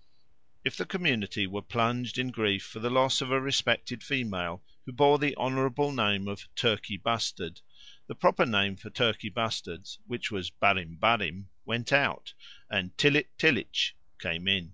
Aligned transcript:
_If 0.64 0.78
the 0.78 0.86
community 0.86 1.46
were 1.46 1.60
plunged 1.60 2.16
in 2.16 2.30
grief 2.30 2.64
for 2.64 2.78
the 2.78 2.88
loss 2.88 3.20
of 3.20 3.30
a 3.30 3.38
respected 3.38 4.02
female 4.02 4.62
who 4.86 4.92
bore 4.92 5.18
the 5.18 5.36
honourable 5.36 5.92
name 5.92 6.26
of 6.26 6.48
Turkey 6.54 6.96
Bustard, 6.96 7.60
the 8.06 8.14
proper 8.14 8.46
name 8.46 8.76
for 8.76 8.88
turkey 8.88 9.28
bustards, 9.28 9.98
which 10.06 10.30
was 10.30 10.48
barrim 10.48 10.96
barrim, 10.96 11.50
went 11.66 11.92
out, 11.92 12.32
and 12.70 12.96
tillit 12.96 13.26
tilliitsh 13.36 13.92
came 14.18 14.48
in. 14.48 14.72